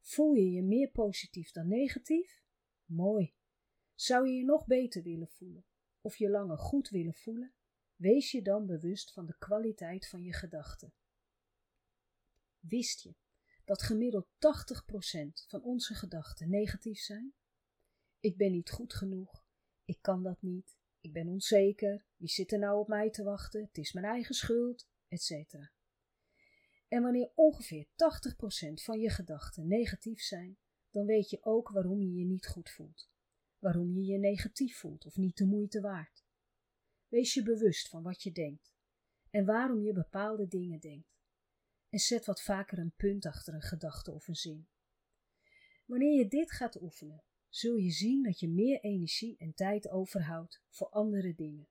Voel 0.01 0.33
je 0.33 0.51
je 0.51 0.63
meer 0.63 0.91
positief 0.91 1.51
dan 1.51 1.69
negatief? 1.69 2.43
Mooi. 2.85 3.35
Zou 3.95 4.29
je 4.29 4.35
je 4.35 4.45
nog 4.45 4.67
beter 4.67 5.03
willen 5.03 5.29
voelen 5.29 5.67
of 6.01 6.17
je 6.17 6.31
langer 6.31 6.59
goed 6.59 6.89
willen 6.89 7.15
voelen? 7.15 7.55
Wees 7.97 8.31
je 8.31 8.43
dan 8.43 8.67
bewust 8.67 9.13
van 9.13 9.27
de 9.27 9.37
kwaliteit 9.39 10.09
van 10.09 10.23
je 10.23 10.33
gedachten. 10.33 10.93
Wist 12.59 13.03
je 13.03 13.15
dat 13.65 13.83
gemiddeld 13.83 14.27
80% 14.27 14.29
van 15.47 15.63
onze 15.63 15.95
gedachten 15.95 16.51
negatief 16.51 16.99
zijn? 16.99 17.35
Ik 18.21 18.37
ben 18.37 18.53
niet 18.53 18.71
goed 18.71 18.95
genoeg, 18.95 19.47
ik 19.85 19.99
kan 20.01 20.23
dat 20.23 20.43
niet, 20.43 20.77
ik 21.01 21.13
ben 21.13 21.29
onzeker, 21.29 22.05
wie 22.17 22.29
zit 22.29 22.53
er 22.53 22.59
nou 22.59 22.79
op 22.79 22.89
mij 22.89 23.11
te 23.11 23.23
wachten, 23.23 23.65
het 23.65 23.79
is 23.79 23.93
mijn 23.93 24.07
eigen 24.07 24.35
schuld, 24.35 24.89
etc. 25.09 25.55
En 26.89 27.03
wanneer 27.03 27.33
ongeveer 27.35 27.87
80% 27.87 27.89
van 28.73 29.01
je 29.01 29.11
gedachten 29.11 29.67
negatief 29.67 30.21
zijn, 30.21 30.59
dan 30.91 31.07
weet 31.07 31.31
je 31.31 31.45
ook 31.45 31.69
waarom 31.69 32.01
je 32.01 32.13
je 32.13 32.25
niet 32.25 32.47
goed 32.47 32.71
voelt, 32.71 33.11
waarom 33.59 33.93
je 33.93 34.05
je 34.05 34.19
negatief 34.19 34.79
voelt 34.79 35.07
of 35.07 35.17
niet 35.17 35.37
de 35.37 35.47
moeite 35.47 35.81
waard. 35.81 36.26
Wees 37.17 37.35
je 37.35 37.43
bewust 37.43 37.89
van 37.89 38.03
wat 38.03 38.23
je 38.23 38.33
denkt 38.33 38.73
en 39.31 39.45
waarom 39.45 39.83
je 39.83 39.93
bepaalde 39.93 40.47
dingen 40.47 40.81
denkt. 40.81 41.19
En 41.89 41.99
zet 41.99 42.25
wat 42.25 42.43
vaker 42.43 42.79
een 42.79 42.95
punt 42.97 43.27
achter 43.27 43.55
een 43.55 43.63
gedachte 43.63 44.13
of 44.13 44.29
een 44.29 44.37
zin. 44.37 44.69
Wanneer 45.87 46.19
je 46.19 46.29
dit 46.29 46.53
gaat 46.53 46.81
oefenen, 46.81 47.25
zul 47.49 47.77
je 47.77 47.91
zien 47.91 48.23
dat 48.23 48.41
je 48.41 48.49
meer 48.49 48.81
energie 48.81 49.37
en 49.39 49.55
tijd 49.55 49.89
overhoudt 49.89 50.63
voor 50.69 50.89
andere 50.89 51.35
dingen. 51.35 51.69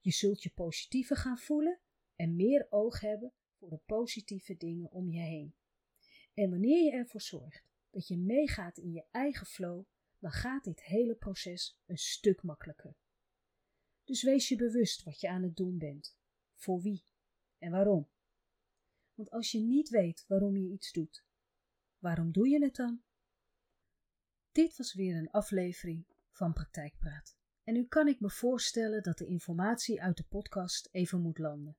Je 0.00 0.10
zult 0.10 0.42
je 0.42 0.50
positiever 0.50 1.16
gaan 1.16 1.38
voelen 1.38 1.80
en 2.16 2.36
meer 2.36 2.66
oog 2.70 3.00
hebben 3.00 3.32
voor 3.58 3.70
de 3.70 3.80
positieve 3.86 4.56
dingen 4.56 4.90
om 4.90 5.10
je 5.10 5.20
heen. 5.20 5.54
En 6.34 6.50
wanneer 6.50 6.84
je 6.84 6.92
ervoor 6.92 7.20
zorgt 7.20 7.64
dat 7.90 8.08
je 8.08 8.18
meegaat 8.18 8.78
in 8.78 8.92
je 8.92 9.04
eigen 9.10 9.46
flow, 9.46 9.84
dan 10.18 10.30
gaat 10.30 10.64
dit 10.64 10.82
hele 10.82 11.14
proces 11.14 11.78
een 11.86 11.98
stuk 11.98 12.42
makkelijker. 12.42 12.96
Dus 14.04 14.22
wees 14.22 14.48
je 14.48 14.56
bewust 14.56 15.02
wat 15.02 15.20
je 15.20 15.28
aan 15.28 15.42
het 15.42 15.56
doen 15.56 15.78
bent, 15.78 16.16
voor 16.54 16.80
wie 16.80 17.04
en 17.58 17.70
waarom. 17.70 18.10
Want 19.14 19.30
als 19.30 19.50
je 19.50 19.60
niet 19.60 19.88
weet 19.88 20.24
waarom 20.28 20.56
je 20.56 20.68
iets 20.68 20.92
doet, 20.92 21.24
waarom 21.98 22.32
doe 22.32 22.48
je 22.48 22.62
het 22.62 22.76
dan? 22.76 23.02
Dit 24.52 24.76
was 24.76 24.94
weer 24.94 25.16
een 25.16 25.30
aflevering 25.30 26.06
van 26.30 26.52
Praktijkpraat. 26.52 27.36
En 27.64 27.74
nu 27.74 27.86
kan 27.86 28.08
ik 28.08 28.20
me 28.20 28.30
voorstellen 28.30 29.02
dat 29.02 29.18
de 29.18 29.26
informatie 29.26 30.02
uit 30.02 30.16
de 30.16 30.24
podcast 30.24 30.88
even 30.90 31.20
moet 31.20 31.38
landen. 31.38 31.76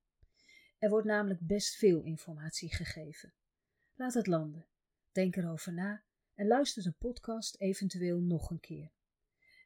Er 0.77 0.89
wordt 0.89 1.07
namelijk 1.07 1.39
best 1.39 1.75
veel 1.75 2.01
informatie 2.01 2.75
gegeven. 2.75 3.33
Laat 3.93 4.13
het 4.13 4.27
landen. 4.27 4.67
Denk 5.11 5.35
erover 5.35 5.73
na 5.73 6.03
en 6.33 6.47
luister 6.47 6.83
de 6.83 6.91
podcast 6.91 7.55
eventueel 7.59 8.19
nog 8.19 8.49
een 8.49 8.59
keer. 8.59 8.91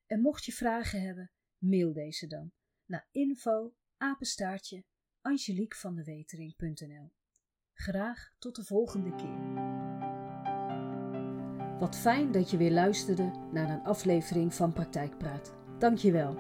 En 0.06 0.22
mocht 0.22 0.46
je 0.46 0.52
vragen 0.52 1.02
hebben, 1.02 1.32
mail 1.58 1.94
deze 1.94 2.28
dan 2.28 2.52
naar 2.86 3.08
info 3.12 3.74
apenstaartje 3.98 4.84
angeliekvandewetering.nl. 5.22 7.12
Graag 7.74 8.32
tot 8.40 8.56
de 8.56 8.64
volgende 8.64 9.16
keer. 9.16 9.66
Wat 11.80 11.96
fijn 11.96 12.32
dat 12.32 12.52
je 12.52 12.58
weer 12.58 12.72
luisterde 12.72 13.32
naar 13.52 13.70
een 13.70 13.84
aflevering 13.84 14.54
van 14.54 14.74
Praktijkpraat. 14.74 15.56
Dank 15.80 15.98
je 15.98 16.12
wel. 16.12 16.36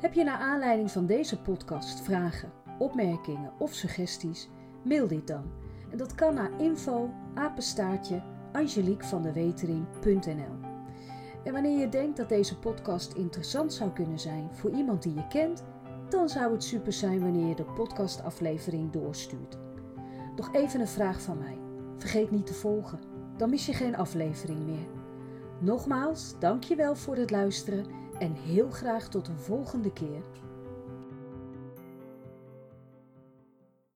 Heb 0.00 0.12
je 0.12 0.24
naar 0.24 0.38
aanleiding 0.38 0.90
van 0.90 1.06
deze 1.06 1.40
podcast 1.40 2.00
vragen, 2.00 2.52
opmerkingen 2.78 3.60
of 3.60 3.74
suggesties? 3.74 4.48
Mail 4.84 5.06
dit 5.08 5.26
dan. 5.26 5.52
En 5.90 5.98
dat 5.98 6.14
kan 6.14 6.34
naar 6.34 6.60
info 6.60 7.10
apenstaartje. 7.34 8.36
En 11.44 11.52
wanneer 11.52 11.78
je 11.78 11.88
denkt 11.88 12.16
dat 12.16 12.28
deze 12.28 12.58
podcast 12.58 13.12
interessant 13.12 13.72
zou 13.72 13.90
kunnen 13.90 14.18
zijn 14.18 14.48
voor 14.52 14.70
iemand 14.70 15.02
die 15.02 15.14
je 15.14 15.26
kent, 15.28 15.64
dan 16.08 16.28
zou 16.28 16.52
het 16.52 16.64
super 16.64 16.92
zijn 16.92 17.20
wanneer 17.20 17.46
je 17.46 17.54
de 17.54 17.64
podcastaflevering 17.64 18.92
doorstuurt. 18.92 19.58
Nog 20.36 20.54
even 20.54 20.80
een 20.80 20.88
vraag 20.88 21.22
van 21.22 21.38
mij. 21.38 21.58
Vergeet 21.96 22.30
niet 22.30 22.46
te 22.46 22.54
volgen, 22.54 22.98
dan 23.36 23.50
mis 23.50 23.66
je 23.66 23.72
geen 23.72 23.96
aflevering 23.96 24.66
meer. 24.66 24.88
Nogmaals, 25.58 26.34
dankjewel 26.38 26.96
voor 26.96 27.16
het 27.16 27.30
luisteren 27.30 27.86
en 28.18 28.32
heel 28.32 28.70
graag 28.70 29.08
tot 29.08 29.28
een 29.28 29.38
volgende 29.38 29.92
keer. 29.92 30.22